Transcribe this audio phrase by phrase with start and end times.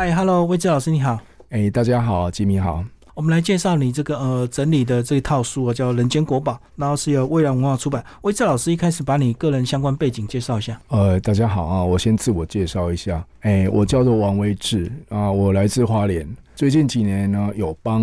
[0.00, 1.20] 嗨，Hello，魏志老师你好。
[1.50, 2.82] 哎，大家好，吉米好。
[3.12, 8.02] 我们来介绍你这个呃整理的这一套书啊，叫《人间国宝》，然后是由未来文化出版。
[8.22, 10.80] 魏志老师一开始把你个人相关背景介绍一下。
[10.88, 13.22] 呃，大家好啊，我先自我介绍一下。
[13.40, 16.26] 哎，我叫做王威志啊，我来自花莲。
[16.56, 18.02] 最近几年呢，有帮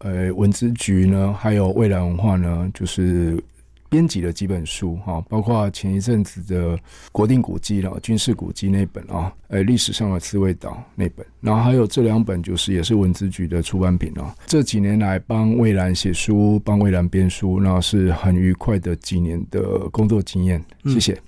[0.00, 3.42] 呃文资局呢，还有未来文化呢，就是。
[3.90, 6.78] 编辑了几本书哈，包括前一阵子的
[7.12, 14.32] 国定古迹了，军事古迹那本啊，呃，历史上的刺猬岛那本，然后还有这两本就是也是文字局的出版品哦。
[14.46, 20.64] 这几年来帮蔚蓝写书，帮蔚蓝编书，那是很愉快的几年的工作经验。
[20.86, 21.20] 谢谢。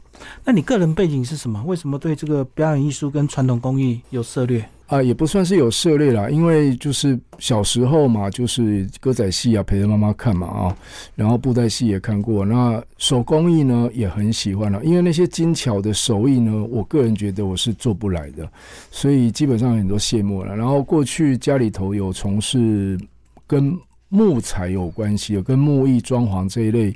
[0.45, 1.61] 那你个人背景是什么？
[1.67, 4.65] 为什么对这个表演艺术跟传统工艺有涉猎？
[4.93, 10.77] 啊，也不算是有涉猎啦，因为就是小时候嘛，就是歌仔戏啊，陪着妈妈看嘛啊，
[11.15, 18.47] 然后布袋戏也看过，那手工艺呢也很喜欢了，因为那些精巧的手艺呢，我个人觉得我是做不来的，
[18.91, 20.55] 所以基本上很多谢幕了。
[20.55, 23.01] 然后过去家里头有从事
[23.47, 23.75] 跟
[24.11, 26.95] 木材有关系的，跟木艺装潢这一类，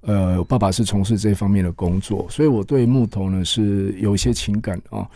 [0.00, 5.08] 呃，爸爸是从事这方面的工作，所以我对木头呢是有一些情感啊。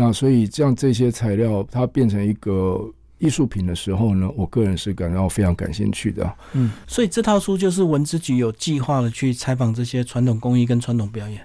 [0.00, 6.32] 那所以，这样这些材料它变成一个艺术品的时候呢，我个人是感到非常感兴趣的。
[6.52, 11.40] 嗯，所以这套书就是文资局有计划的去采访这些传统工艺跟传统表演。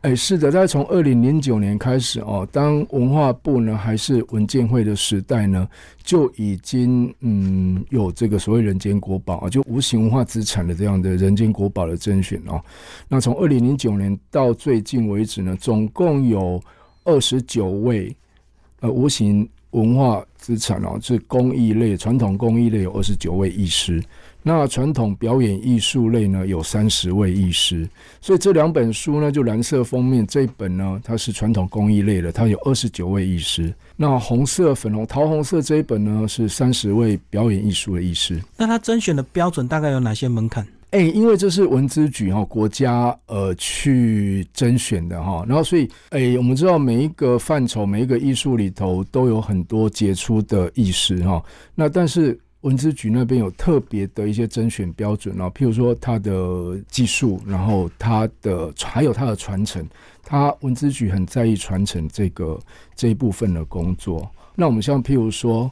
[0.00, 5.68] 哎，是的，在从二零零九年开始哦，当文化部呢还是文建会的时代呢，
[6.02, 12.58] 就已经嗯有这个所谓人间国宝啊，就无形文化资产的这样的人间国宝的甄选哦。
[13.06, 16.58] 那从二零零九年到最近为止呢，总共有。
[17.04, 18.14] 二十九位，
[18.80, 24.02] 呃，无形文化资产哦，是工艺类、传统工艺类有二十九位艺师，
[24.42, 27.88] 那传统表演艺术类呢有三十位艺师，
[28.20, 38.38] 所以这两本书呢，就蓝色封面这一本呢，它是传统工艺类的，它有二十九位艺师，那红色、粉红、桃红色这一本呢，是三十位表演艺术的艺师。
[38.56, 40.66] 那它甄选的标准大概有哪些门槛？
[40.92, 51.42] 哎，因为这是文资局哈国家呃去甄选的哈，然后所以哎，我们知道每一个范畴、每一个艺术里头都有很多杰出的艺师哈。
[51.74, 59.82] 那但是文资局那边有特别的一些甄选标准啊，譬如说他的技术，然后他的还有他的传承，
[60.22, 62.60] 他文资局很在意传承这个
[62.94, 64.30] 这一部分的工作。
[64.54, 65.70] 那我们像譬如说。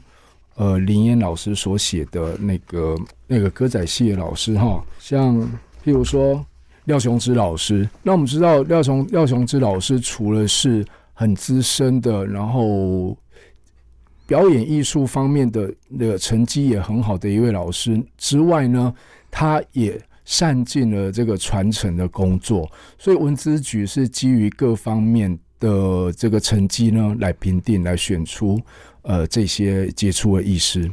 [0.61, 2.95] 呃，林岩老师所写的那个
[3.25, 5.35] 那个歌仔戏的老师哈，像
[5.83, 6.45] 譬如说
[6.83, 13.17] 廖雄之老师，那我们知道廖雄廖雄之老师除了是很资深的，然后
[14.27, 18.93] 表演艺术方面的那个成绩也很好的一位老师之外呢，
[19.31, 28.61] 他也善尽了这个传承的工作，所以文资局是基于各方面的这个成绩呢来评定来选出。
[29.03, 30.91] 呃，这些杰出的艺师。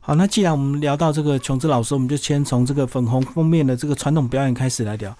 [0.00, 5.16] 好，那既然我们聊到这个琼枝老师，我们就先从这个粉红封面的这个传统表演开始来聊。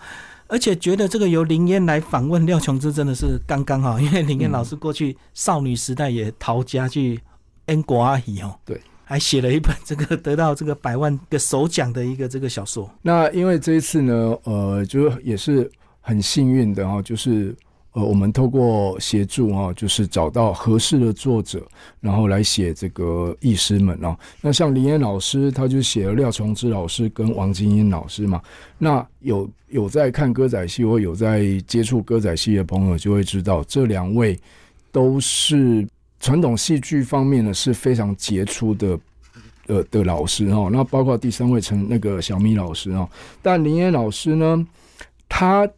[0.46, 7.20] 而且觉得这个由林嫣来访问廖琼枝真的是刚刚好，因为林嫣老师过去少女时代也逃家去
[7.66, 12.90] 英国阿姨哦，对，还写了一本这个得到这个百万个首奖的一个这个小说。
[13.02, 17.54] 那因为这一次呢，呃，就也是很幸运的哈，就是。
[17.98, 21.60] 呃，我们透过协助啊，就是找到合适的作者，
[22.00, 24.16] 然后来写这个艺师们啊。
[24.40, 28.40] 那像林岩老师，他就写了廖崇之老师跟王金英老师嘛。
[28.78, 34.38] 那有有在看歌仔戏或有在接触歌仔戏的朋友，就会知道这两位
[34.92, 35.84] 都是
[36.20, 38.96] 传统戏剧方面呢是非常杰出的
[39.66, 40.68] 呃的老师哈。
[40.70, 43.08] 那包括第三位陈那个小米老师哦，
[43.42, 44.64] 但林岩老师呢，
[45.28, 45.68] 他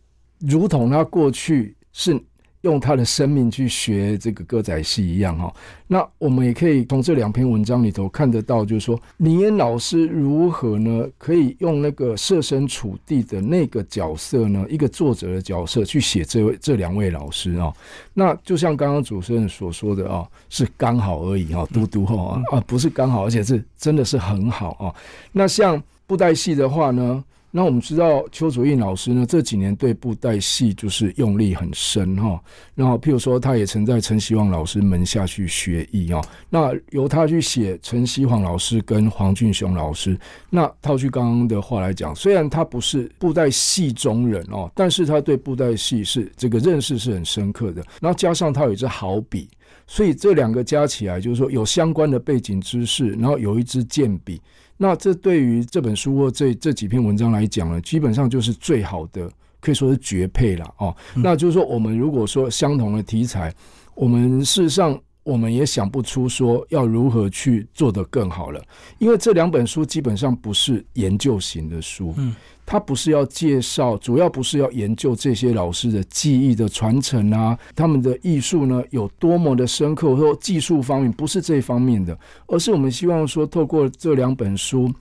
[0.40, 1.74] 如同他过去。
[1.92, 2.20] 是
[2.62, 5.50] 用他的生命去学这个歌仔戏一样哈，
[5.86, 17.72] 那我们也可以从这两篇文章里头看得到，就是说林岩老师如何呢，可以用那个设身处地的那个角色呢，一个作者的角色去写这位这两位老师啊，
[18.12, 24.94] 那就像刚刚主持人所说的啊，是刚好而已哈， 嘟嘟哈啊，不是刚好，而且是真的是很好啊。
[25.32, 27.24] 那像布袋戏的话呢？
[27.52, 32.40] 那我们知道邱祖义老师呢，这几年对布袋戏就是用力很深哈。
[32.76, 36.20] 然后譬如说，他也曾在陈希望老师门下去学艺啊。
[36.48, 40.16] 那由他去写陈希望老师跟黄俊雄老师。
[40.48, 47.82] 那套句刚刚的话来讲，虽然他不是布袋戏中人哦，但是他对布袋戏是这个认识是很深刻的。
[48.00, 49.48] 然后加上他有一支好笔，
[49.88, 54.40] 所以这两个加起来就是说有相关的背景知识，然后有一支剑笔。
[54.82, 59.30] 那这对于这本书或这这几篇文章来讲呢，基本上就是最好的，
[59.60, 60.96] 可以说是绝配了哦。
[61.16, 63.54] 那就是说，我们如果说相同的题材，
[63.94, 64.98] 我们事实上，
[65.30, 68.62] 我我们也想不出说要如何去做得更好了，
[68.98, 72.34] 因为这两本书基本上不是研究型的书，嗯，
[72.66, 82.18] 它不是要介绍，主要不是要研究这些老师的技艺的传承啊，他们的艺术呢有多么的深刻，或技术方面不是这方面的，
[82.48, 84.92] 而是我们希望说透过这两本书。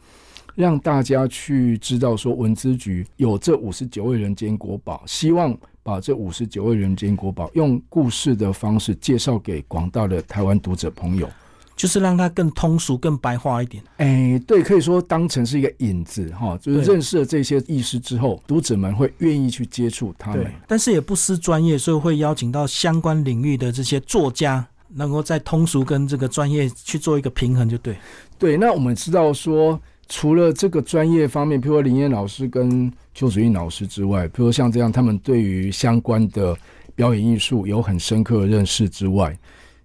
[0.56, 5.58] 让大家去知道说，文资局有这五十九位人间国宝，希望
[5.90, 11.28] 把这五十九位人间国宝用故事的方式介绍给广大的台湾读者朋友，
[11.76, 13.84] 就是让它更通俗、更白话一点。
[13.98, 20.46] 哎，对，可以说当成是一个引子哈，就是认识了这些意识之后，读者们会愿意去接触他们。
[20.68, 27.98] 但是也不失专业，所以会邀请到相关领域的这些作家，能够在通俗跟这个专业去做一个平衡，就对。
[28.38, 29.82] 对，那我们知道说。
[30.10, 36.58] 除了这个专业方面，譬如说林燕老师跟邱子韵老师之外，譬如说像这样，他们对于相关的
[36.96, 39.38] 表演艺术有很深刻的认识之外，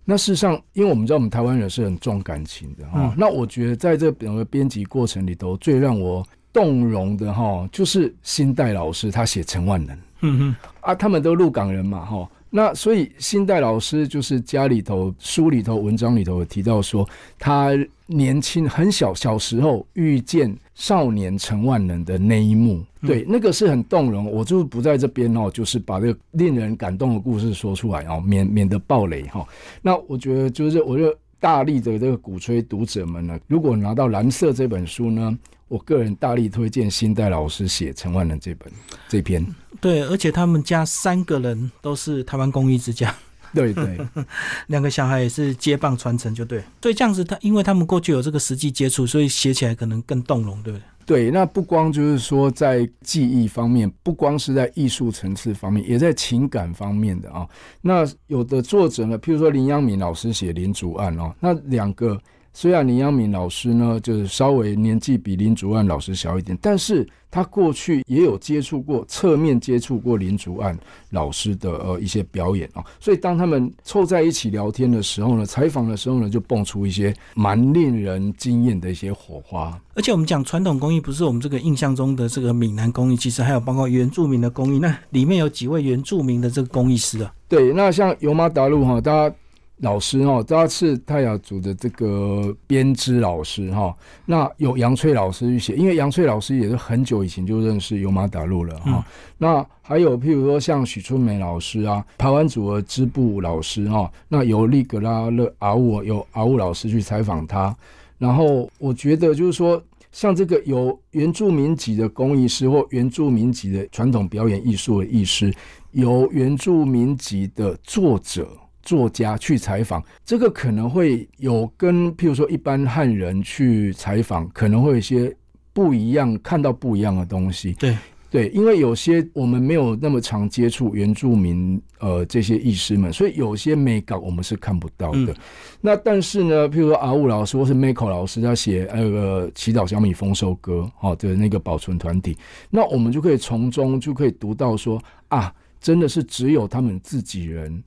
[0.04, 12.28] 那事实上，因为我们知道我们台湾人是很重感情的哈，那我觉得在这整个编辑过程里头，最让我动容的哈，就是新代老师他写陈万能，嗯哼，啊，他们都鹿港人嘛哈。
[12.56, 17.04] 那所以新代老师就是家里头书里头文章里头有提到说，
[17.36, 17.70] 他
[18.06, 24.30] 年轻很小小时候遇见少年陈万能的那一幕，对，那个是很动容。
[24.30, 29.44] 我就不在这边哦，就是把这个令人感动的故事说出来哦，免免得暴雷哈。
[29.82, 35.36] 那我觉得就是我就大力的这个鼓吹读者们呢，如果拿到蓝色这本书呢。
[35.74, 38.72] 我个人大力推荐新代老师写陈万能这本
[39.08, 39.44] 这篇，
[39.80, 43.12] 对，而且他们家三个人都是台湾公益之家，
[43.52, 43.98] 对对，
[44.68, 50.82] 两个小孩也是接棒传承，就对，所以这样子他，因为他们过去有这个实际接触，所以写起来可能更动容，对不对？
[51.06, 57.44] 对，那不光就是说在记忆方面，不光是在艺术层次方面，也在情感方面的啊。
[57.80, 62.16] 那有的作者呢，譬如说林央敏老师写《林竹案》哦，那两个。
[62.56, 70.78] 虽然林阳敏老师呢，就是稍微年纪比林竹案老师小一点，但是他过去也有接触过，侧面接触过林竹案
[71.10, 79.76] 老师的呃一些表演啊，所以当他们凑在一起聊天的时候呢，采访的时候呢，就蹦出一些蛮令人惊艳的一些火花。
[79.94, 84.78] 而且我们讲传统工艺，不是我们这个印象中的这个闽南工艺，其实还有包括原住民的工艺。
[84.78, 87.34] 那里面有几位原住民的这个工艺师啊？
[87.48, 89.34] 对，那像油麻达路哈，大家。
[89.78, 93.94] 老师哦，他是泰雅族的这个编织老师哈。
[94.24, 99.04] 那有杨翠老师去写，因为杨翠老师也是很久以前就认识尤马达路了哈。
[99.36, 104.10] 那还有譬如说像许春梅老师啊，台湾组的织布老师哈。
[104.28, 107.76] 那由利格拉勒阿乌有阿乌老师去采访他，
[108.16, 109.82] 然后我觉得就是说，
[110.12, 115.52] 像这个有原住民级的工艺师或原住民级的传统表演艺术的艺师，
[115.90, 118.48] 有原住民级的作者。
[118.84, 125.34] 作家去采访，这个可能会有跟譬如说一般汉人去采访，可能会有一些
[125.72, 127.72] 不一样，看到不一样的东西。
[127.74, 127.96] 对
[128.30, 135.32] 对，因为有些我们没有那么常接触原住民，呃，这些艺师们，所以有些美稿我们是看不到的。
[135.80, 142.36] 那但是呢，譬如说阿武老师或是 Miko 老师，他写那个祈祷小米丰收歌，哦的那个保存团体，
[142.70, 147.80] 那我们就可以从中就可以读到说啊，真的是只有他们自己人。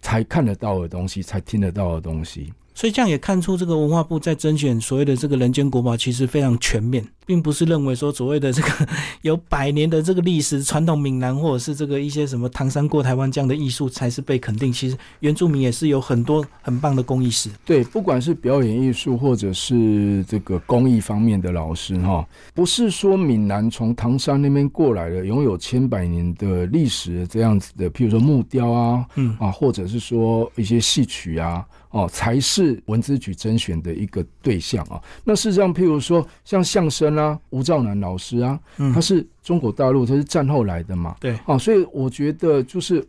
[0.00, 2.52] 才看得到的东西，才听得到的东西。
[2.74, 8.68] 所以这样也看出，这个文化部在甄选所谓的这个人间国宝，其实非常全面，并不是认为说所谓的这个
[9.20, 14.72] 有百年的这个历史传统闽南，或者是这个一些什么唐山过台湾这样的艺术才是被肯定。
[14.72, 17.50] 其实原住民也是有很多很棒的工艺师。
[17.66, 31.62] 对，不管是表演艺术或者是这个工艺方面的老师哈，不是说闽南从唐山那边过来的，拥有千百年的历史这样子的，譬如说木雕啊，嗯啊，或者是说一些戏曲啊。
[31.90, 35.00] 哦，才是文资局甄选的一个对象啊。
[35.24, 38.58] 那事实上，譬如说像相声啊，吴兆南老师啊，
[38.94, 41.16] 他是中国大陆，他是战后来的嘛。
[41.18, 41.36] 对。
[41.44, 43.04] 啊，所以我觉得就是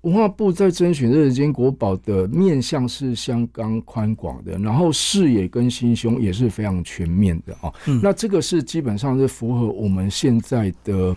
[0.00, 7.72] 文化部在甄选日间国宝的面向是相当宽广的，然后视野跟心胸也是非常全面的啊。
[8.02, 11.14] 那这个是基本上是符合我们现在的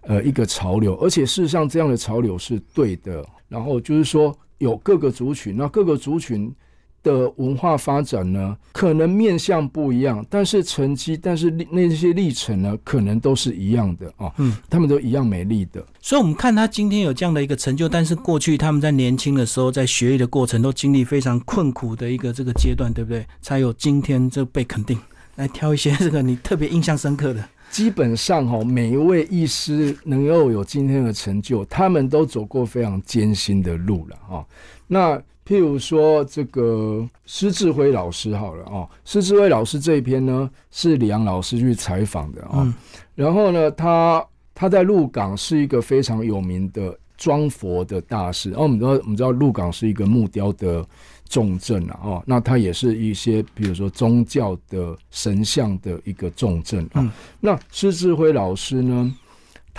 [0.00, 3.24] 呃一个潮流，而且事实上这样的潮流是对的。
[3.48, 4.36] 然后就是说。
[4.58, 6.50] 有各个族群，那各个族群
[7.06, 14.32] 的文化发展呢，可能面向不一样，但是成绩，但是那些历程呢，可能都是一样的啊。
[14.38, 15.84] 嗯，他们都一样美丽的。
[16.00, 23.24] 所以，我们看他今天有这样的一个成就，但是过去他们在年轻的时候，在学业的过程都经历非常困苦的一个这个阶段，对不对？
[23.40, 24.98] 才有今天这被肯定。
[25.36, 27.44] 来挑一些这个你特别印象深刻的。
[27.70, 34.46] 基本上哈，每一位医师能够有今天的成就，他们都走过非常艰辛的路了哈。
[34.86, 42.74] 那譬如说这个施志辉老师好了哦，施志辉老师这一篇呢是李阳老师去采访的啊，
[43.14, 50.84] 然后呢，他他在鹿港是一个非常有名的装佛的大师，然后我们知道我们知道鹿港是一个木雕的
[51.28, 59.14] 重镇啊，哦，那他也是一些比如说宗教的神像的一个重镇啊，那施志辉老师呢？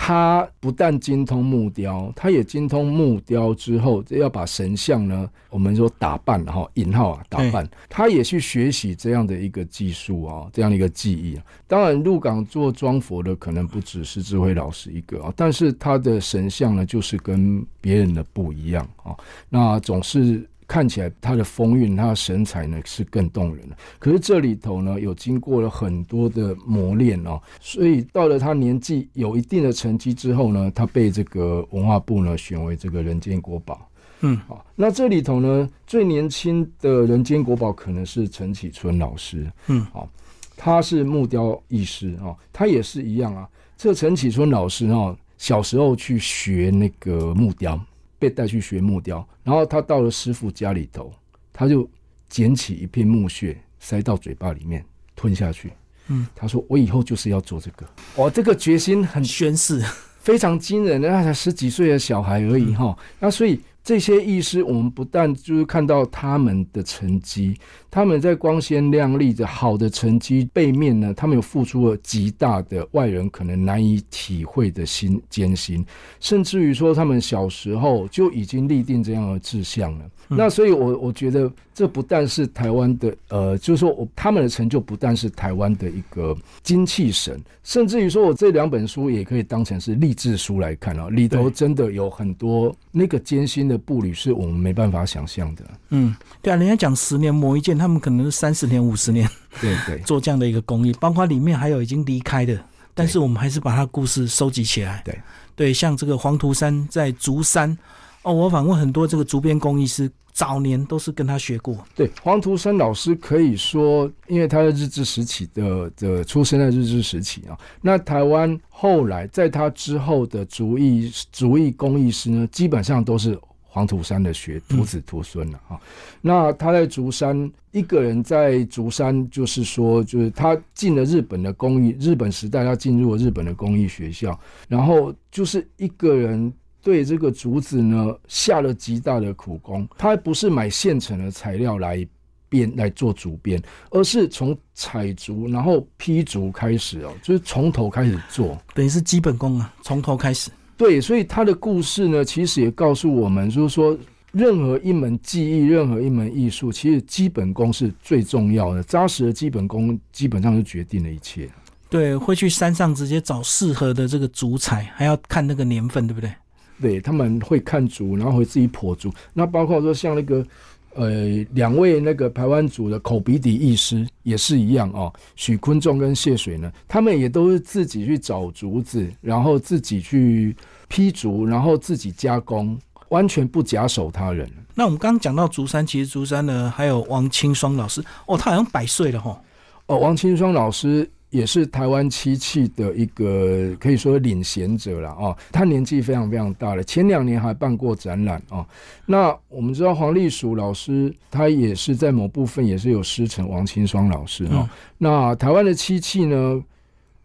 [0.00, 11.36] 他不但精通木雕，他也精通木雕之后，要把神像呢，我们说打扮哈，引号啊，打扮，他也去学习这样的一个技术啊，这样的一个技艺。
[11.36, 19.14] 啊当然，入港做装佛的可能不只是智慧老师一个啊，但是他的神像呢，就是跟别人的不一样啊，
[19.48, 20.48] 那总是。
[20.68, 23.76] 看起来他的风韵，他的神采呢是更动人的。
[23.98, 33.88] 可是这里头呢，有经过了很多的磨练哦，所以到了他年纪有一定的成绩之后呢，他被这个文化部呢选为这个人间国宝。
[34.20, 39.50] 嗯，好，那这里头呢，最年轻的人间国宝可能是陈启春老师。
[39.68, 40.06] 嗯，好，
[40.54, 43.48] 他是木雕艺师哦，他也是一样啊。
[43.76, 47.80] 这陈启春老师哦，小时候去学那个木雕。
[48.18, 51.12] 被带去学木雕，然后他到了师傅家里头，
[51.52, 51.88] 他就
[52.28, 54.84] 捡起一片木屑塞到嘴巴里面
[55.14, 55.72] 吞下去。
[56.08, 59.82] 嗯，他说：“我以后就是要做这个。”哦，这个决心很宣誓，
[60.20, 62.96] 非常惊人的，那才十几岁的小孩而已哈。
[63.20, 63.60] 那所以。
[63.88, 67.56] 这些医师，我们不但就是看到他们的成绩，
[67.90, 75.82] 他们在光鲜亮丽的好的成绩背面呢，他们有付出了极大的外人可能难以体会的心艰辛，
[76.20, 80.04] 甚至于说他们小时候就已经立定这样的志向了。
[80.28, 93.78] 那所以，我我觉得这不但是台湾的，呃，就是说我他们的成就不但是台湾的一个精气神，甚至于说我这两本书也可以当成是励志书来看啊，里头真的有很多那个艰辛的。
[93.78, 95.64] 步履是我们没办法想象的。
[95.90, 99.30] 嗯，对啊，人家讲十年磨一剑，他们可能是三十年、五十年，
[99.60, 102.60] 对对， 做这样的一个工艺，包括里面还有已经离开的，
[102.92, 105.00] 但是我们还是把他故事收集起来。
[105.04, 105.16] 对
[105.54, 107.78] 对，像这个黄图山在竹山，
[108.24, 110.10] 哦，我访问很多这个竹编工艺师。
[110.38, 111.76] 早年都是跟他学过。
[111.96, 117.58] 对，黄图山老师可以说，因为他在日治时期的的出生在日治时期啊。
[117.82, 125.76] 那台湾后来在他之后的竹艺竹艺工艺师呢，基本上都是黄土山的学徒子徒孙了啊。
[126.20, 136.52] 那他在竹山一个人在竹山，就是说，就是他进了日本的工艺，日本时代他进入了日本的工艺学校，然后就是一个人。
[136.88, 139.86] 对这个竹子呢，下了极大的苦功。
[139.98, 142.08] 他不是买现成的材料来
[142.48, 150.50] 编来做竹编，而是从采竹然后劈竹开始哦，就是从头开始做，等于是基本功啊，从头开始。
[150.78, 153.94] 对，所以他的故事呢，其实也告诉我们，就是说，
[154.32, 161.50] 任何一门技艺，任何一门艺术，其实基本功是最重要的，扎实的基本功基本上就决定了一切。
[161.90, 166.32] 对，会去山上直接找适合的这个竹材，还要看那个年份，对不对？
[166.80, 169.12] 对，他们会看竹，然后会自己破竹。
[169.32, 170.46] 那包括说像那个，
[170.94, 175.12] 呃，两位那个台湾族的口鼻底艺师也是一样哦。
[175.36, 180.56] 许坤仲跟谢水呢，他们也都是自己去找竹子，然后自己去
[180.88, 184.48] 劈竹，然后自己加工，完全不假手他人。
[184.74, 189.40] 那我们刚刚讲到竹山，其实竹山呢还有王清霜老师哦，他好像百岁了哈。
[189.86, 191.10] 哦，王清霜老师。
[191.30, 198.66] 也是台湾漆器的一个可以说领衔者了啊，他年纪非常非常大了，前两年还办过展览啊。
[199.04, 204.68] 那我们知道黄立曙老师，他也是在某部分也是有师承王清霜老师啊。
[204.96, 206.64] 那台湾的漆器呢，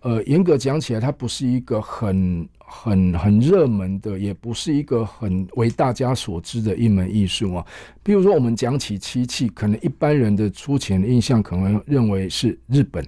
[0.02, 7.66] 呃，严格讲起来，它不是一个很很很热门的，也不是一个很为大家所知的一门艺术啊。
[8.04, 13.02] 比如说，我们讲起漆器，可能一般人的粗浅的印象可能认为是日本。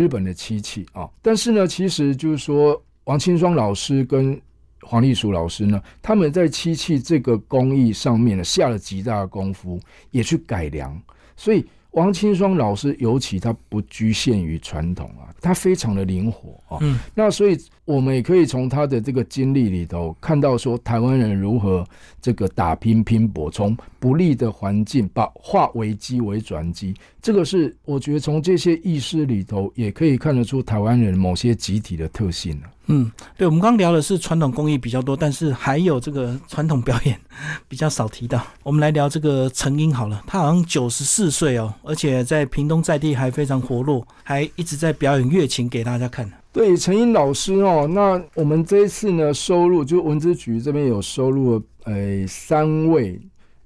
[0.00, 4.40] 日本的漆器啊，但是呢，其实就是说，王清霜老师跟
[4.80, 9.78] 黄立淑老师呢，他们在漆器这个工艺上面呢，下了极大的功夫，
[10.10, 10.98] 也去改良。
[11.36, 16.78] 所以，王清霜老师尤其他不局限于传统啊，他非常的灵活啊。
[16.80, 17.58] 嗯，那所以。
[17.86, 21.84] 我们也可以从他的这个经历里头看到，说台湾人如何
[22.22, 26.94] 这个打拼拼搏，从不利的环境把化危机为转机。
[27.20, 32.56] 这个是我觉得从这些意识里头也可以看得出台湾人某些集体的特性
[32.86, 37.20] 嗯，对，我们刚聊的是传统工艺比较多，但是还有这个传统表演
[37.68, 38.44] 比较少提到。
[38.64, 46.28] 我们来聊这个陈英好了，他好像九十四岁哦，而且在屏东在地还非常活络，还一直在表演乐琴给大家看。
[46.52, 53.20] 对陈英老师哦，那我们这一次呢收录，就文字局这边有收录呃三位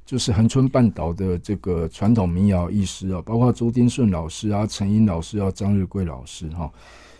[0.04, 6.70] 就是恒春半岛的这个传统民谣艺师啊，包括朱丁顺老师啊、陈英老师啊、张日贵老师哈。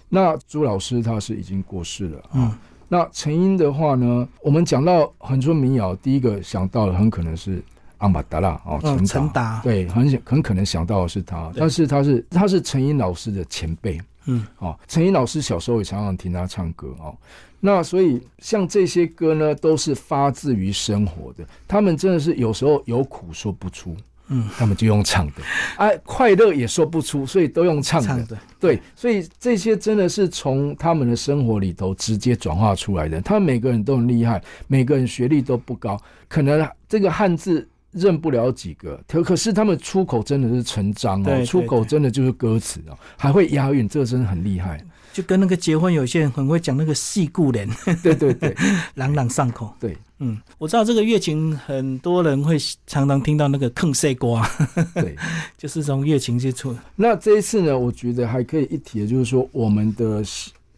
[0.09, 2.59] 那朱老师他是已经过世了啊。
[2.89, 7.63] 那陈英的话呢，我们讲到恒春民谣，第一个想到的很可能是
[7.99, 14.01] 阿玛达拉哦，陈达对，很很可能想到的是他，但是他是他是陈英老师的前辈。
[14.27, 17.15] 嗯，哦，陈英老师小时候也常常听他唱歌哦。
[17.61, 21.45] 那所以像这些歌呢，都是发自于生活的。
[21.67, 23.97] 他们真的是有时候有苦说不出，
[24.29, 25.43] 嗯，他们就用唱的。
[25.77, 28.39] 哎，快乐也说不出，所以都用唱的。
[28.59, 33.21] 对，所以这些真的是从他们的生活里头直接转化出来的。
[33.21, 37.69] 他们每个人都很厉害，每个人学历都不高，可能这个汉字。
[37.97, 44.85] 认不了几个，可可是他们出口真的是成章哦，出口真的就是歌词哦，还会押韵，这个真的很厉害。
[45.13, 47.71] 就跟那个结婚，有些人很会讲那个戏故人，
[48.03, 48.53] 对对对，
[48.97, 49.73] 朗朗上口。
[49.79, 54.49] 对，嗯，我知道这个乐琴，很多人会常常听到那个坑塞瓜，
[54.95, 55.15] 对，
[55.59, 56.75] 就是从乐琴接触。
[56.97, 60.23] 那这一次呢，我觉得还可以一提的就是说，我们的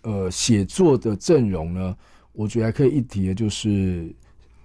[0.02, 1.96] 呃写作的阵容呢，
[2.32, 4.12] 我觉得还可以一提的就是。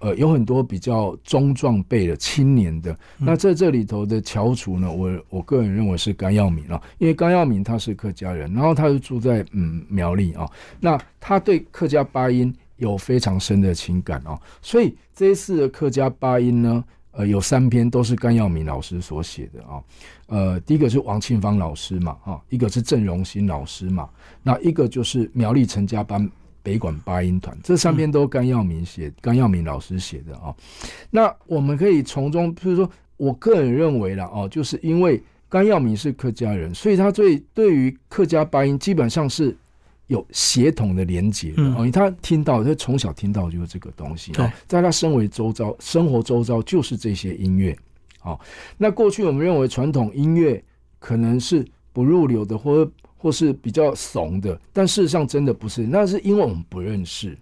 [0.04, 10.44] 呃，有很多比较中壮辈的青年的，那在这里头的翘楚呢，我我个人认为是甘耀明啊，因为甘耀明他是客家人，然后他是住在嗯苗栗啊，
[10.80, 19.82] 那他对客家八音有非常深的情感哦，所以这一次的客家八音呢，呃，有三篇都是甘耀明老师所写的啊，
[20.26, 24.08] 呃，第一个是王庆芳老师嘛，哈，一个是郑荣新老师嘛，
[24.42, 26.30] 那一个就是苗栗陈家班。
[26.64, 30.54] 北管八音团这三篇都甘耀明写，甘耀明老师写的啊。
[31.10, 39.56] 那我们可以从中，比如说，我个人认为了哦，就是因为甘耀明是客家人，所以他对对于客家八音基本上是
[40.06, 41.76] 有协同的连结的哦。
[41.78, 47.76] 因为他听到，他从小听到就是这个东西啊，在他身为周遭生活周遭就是这些音乐
[48.22, 48.38] 哦。
[48.76, 50.62] 那过去我们认为传统音乐
[50.98, 52.90] 可能是不入流的，或。
[53.22, 57.38] 或是比较怂的，但事实上真的不是，那是因为我们不认识。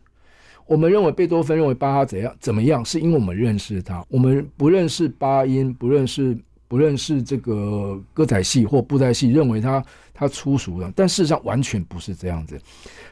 [0.67, 4.05] 我们认为贝多芬认为巴哈怎样怎么样，是因为我们认识他。
[4.11, 6.37] 我们不认识巴音，不认识
[6.71, 10.93] 不认识这个歌仔戏或布袋戏，认为他他粗俗了。
[10.95, 12.57] 但事实上完全不是这样子。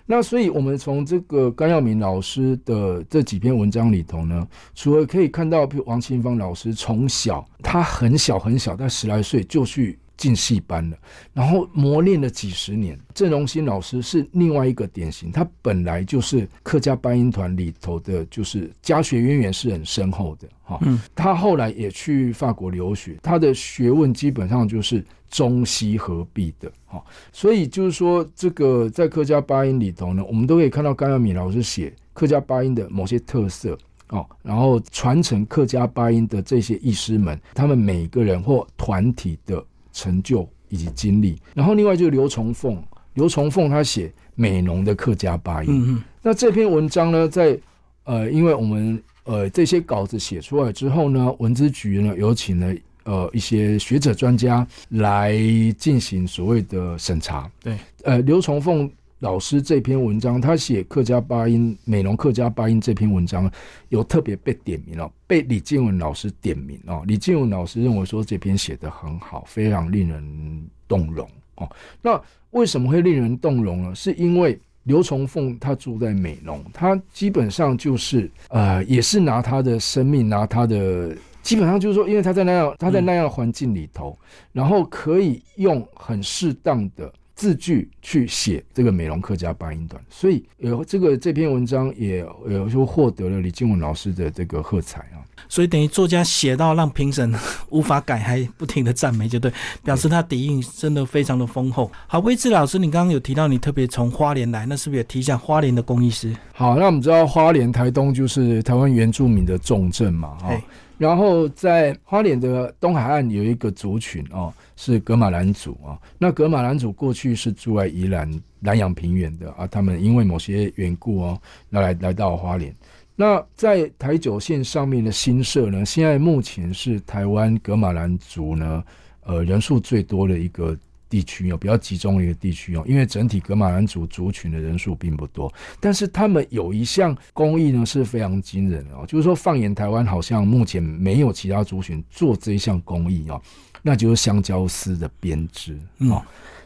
[0.07, 9.99] 那所以，我们从这个甘耀明老师的这几篇文章里头呢，除了可以看到，比如王清芳老师从小他很小很小，但十来岁就去。
[10.19, 10.99] 进戏班了，
[11.33, 12.99] 然后磨练了几十年。
[13.15, 20.77] 郑荣新老师是另外一个典型，他本来就是客家八音团里头的，就是家学渊源是很深厚的哈。
[20.83, 27.03] 嗯，他后来也去法国留学，他的学问基本上就是中西合璧的哈。
[27.33, 33.79] 所以就是说，这个在客家八音里头呢，我们都可以看到甘耀敏老师写客家八音的某些特色
[34.09, 39.65] 哦，然后传承客家八音的这些艺师们，他们每个人或团体的。
[39.99, 42.81] 成就以及经历，然后另外就是刘崇凤，
[43.15, 45.69] 刘崇凤他写美浓的客家八音。
[45.71, 47.59] 嗯那这篇文章呢，在
[48.05, 55.37] 呃，因为我们呃这些稿子写出来之后呢，文资局呢有请了呃一些学者专家来
[55.77, 57.51] 进行所谓的审查。
[57.61, 58.89] 对，呃，刘崇凤。
[59.21, 63.51] 老师这篇文章，他写客家八音美容客家八音这篇文章，
[63.89, 67.03] 有特别被点名了，被李建文老师点名哦。
[67.07, 71.69] 李建文老师认为说这篇写得很好，非常令人动容哦。
[72.01, 73.95] 那为什么会令人动容呢？
[73.95, 84.17] 是因为刘崇凤他住在美浓，他基本上就是呃，也是拿他的生命，拿他的基本上就是说，因为他在那样他在那样环境里头，
[84.53, 87.13] 然后可以用很适当的。
[87.39, 95.23] 字句去写这个美容客家八音段，所以有这个这篇文章也有就获得了李金文老师的这个喝彩啊。
[95.49, 97.33] 所以等于作家写到让评审
[97.71, 99.53] 无法改，还不停的赞美，就对，
[99.85, 101.89] 表示他底蕴真的非常的丰厚。
[102.09, 106.35] 好，威志老师，你刚刚有提到你特别从花莲来，那是不是也提一下花莲的工艺师？
[106.53, 110.61] 好，那我们知道花莲台东就是台湾原住民的重镇嘛，哈。
[110.99, 115.99] 然后在花莲的东海岸有一个族群哦，是格马兰族啊。
[116.19, 122.73] 那格马兰族过去是住在宜兰南洋平原的啊，他们因为某些缘故哦，来来到花莲。
[123.17, 128.85] 那在台九线上面的新社呢，现在目前是台湾格马兰族呢，
[129.25, 130.79] 呃，人数最多的一个。
[131.11, 143.41] 地区哦，比较集中的一个地区哦，因为整体格马兰族族群的人数并不多，但是他们有一项工艺呢是非常惊人哦，就是说放眼台湾，好像目前没有其他族群做这一项工艺哦，
[143.89, 145.75] 那就是香蕉丝的编织
[146.11, 146.23] 哦。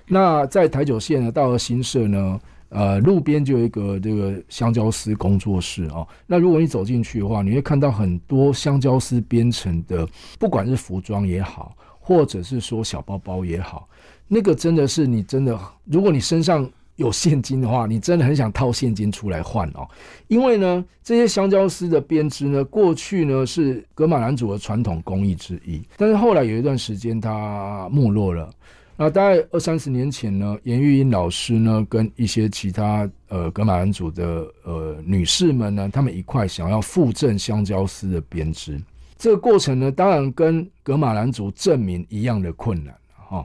[0.08, 6.04] 那在台九线呢，到了新社呢，呃，路边就有一个这个香蕉丝工作室哦。
[6.26, 10.04] 那如果你走进去的话，你会看到很多香蕉丝编成的，
[10.36, 13.88] 不管是服装也好，或者是说小包包也好，
[14.26, 19.88] 那个真的是你真的，如果你身上有现金的话，你真的很想套现金出来换哦。
[20.28, 28.50] 因为呢，这些香蕉丝的编织呢，过去呢是格马兰族的传统工艺之一，但是后来有一段时间它没落了。
[28.94, 38.80] 那大概二三十年前呢，严玉英老师呢，跟一些其他呃格马兰族的呃女士们呢，他们一块想要复振香蕉丝的编织。
[39.16, 43.44] 这个过程呢，当然跟格马兰族证明一样的困难哈。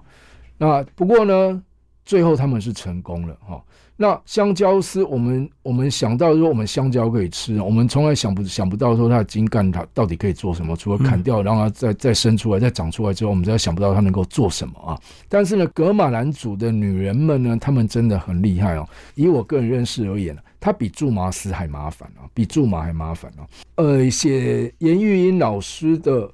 [0.57, 1.63] 那不过呢，
[2.07, 3.61] 最后他们是成功了哈。
[3.99, 10.75] 那香蕉丝，我们我们想到说，我们香蕉可以吃，我们从来想不想不到说它的茎干它到底可以做什么？
[10.77, 14.97] 除了砍掉，让它再再生出来、再长出来之后，我们再想不到它能够做什么啊！
[15.27, 18.87] 但是呢，格马兰族的女人们呢，她们真的很厉害哦。
[19.15, 23.43] 以我个人认识而言呢，她比苎麻丝还麻烦啊，比苎麻还麻烦啊。
[23.75, 26.31] 呃，写严玉英老师的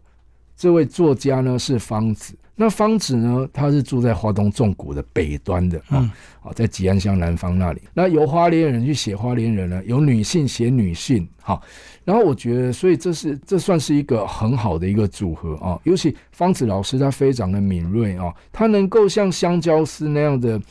[0.55, 2.35] 这位作家呢是方子。
[2.55, 3.49] 那方子呢？
[3.51, 6.07] 他是住在华东纵谷的北端的啊，
[6.39, 7.81] 好在吉安乡南方那里。
[7.95, 11.61] 那由花莲人去写花莲人呢，由女性写女性，好。
[12.05, 15.79] 然后我觉得，所以这是这算是一个很好的一个组合啊。
[15.83, 20.61] 尤其方子老师他非常的敏锐啊，他能够像香蕉丝那样的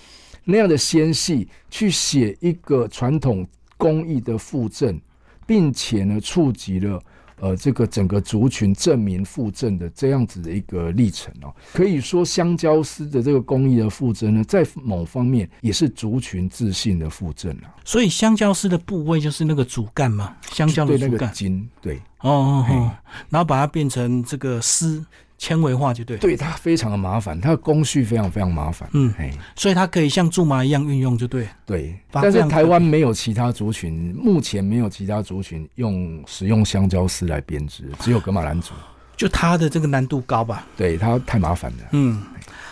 [0.45, 3.45] 那样的纤细去写一个传统
[3.77, 5.01] 工艺的附赠，
[5.47, 7.03] 并且呢触及了。
[7.43, 17.75] 呃，这个整个族群证明复振的这样子的一个历程哦，可以说香蕉丝的这个工艺的复振呢，在某方面也是族群自信的复振啊。
[17.85, 21.33] 所以香蕉丝的部位就是那个主干嘛，香蕉的主干。
[21.33, 22.91] 筋，对，哦哦哦，
[23.29, 25.05] 然后把它变成这个丝。
[25.43, 28.89] 纤维化就对，对它非常的麻烦，它的工序非常非常麻烦。
[28.93, 29.13] 嗯，
[29.57, 31.49] 所以它可以像苎麻一样运用就对。
[31.67, 38.73] 对，但是台湾没有其他族群，目前没有其他族群用使用香蕉丝来编织，只有格马兰族。
[39.19, 40.65] 就它的这个难度高吧？
[40.77, 41.79] 对，它太麻烦了。
[41.91, 42.23] 嗯，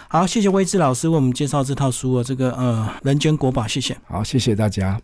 [0.07, 3.97] 好，谢谢威志老师为我们介绍这套书啊，这个呃人间国宝，谢谢。
[4.07, 5.01] 好，谢谢大家。